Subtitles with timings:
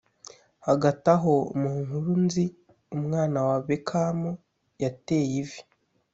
[0.67, 2.43] Hagati aho mu nkuru nzi
[2.95, 4.31] umwana wa bekamu
[4.83, 5.61] yateye ivi